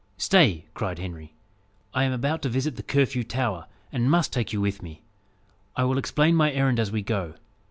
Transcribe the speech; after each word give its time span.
"Stay!" 0.17 0.65
cried 0.73 0.97
Henry, 0.97 1.35
"I 1.93 2.05
am 2.05 2.11
about 2.11 2.41
to 2.41 2.49
visit 2.49 2.75
the 2.75 2.81
Curfew 2.81 3.23
Tower, 3.23 3.67
and 3.91 4.09
must 4.09 4.33
take 4.33 4.51
you 4.51 4.59
with 4.59 4.81
me. 4.81 5.03
I 5.75 5.83
will 5.83 5.99
explain 5.99 6.33
my 6.35 6.51
errand 6.51 6.79
as 6.79 6.91
we 6.91 7.03
go. 7.03 7.35